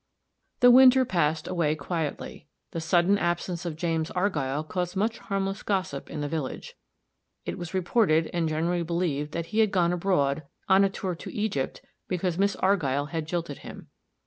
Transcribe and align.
The 0.61 0.71
winter 0.71 1.05
passed 1.05 1.47
away 1.47 1.75
quietly. 1.75 2.47
The 2.71 2.81
sudden 2.81 3.19
absence 3.19 3.67
of 3.67 3.75
James 3.75 4.09
Argyll 4.09 4.63
caused 4.63 4.95
much 4.95 5.19
harmless 5.19 5.61
gossip 5.61 6.09
in 6.09 6.21
the 6.21 6.27
village. 6.27 6.73
It 7.45 7.55
was 7.59 7.75
reported, 7.75 8.27
and 8.33 8.49
generally 8.49 8.81
believed, 8.81 9.31
that 9.33 9.45
he 9.53 9.59
had 9.59 9.69
gone 9.69 9.93
abroad, 9.93 10.41
on 10.67 10.83
a 10.83 10.89
tour 10.89 11.13
to 11.13 11.31
Egypt, 11.35 11.83
because 12.07 12.39
Miss 12.39 12.55
Argyll 12.55 13.09
had 13.13 13.27
jilted 13.27 13.59
him. 13.59 13.89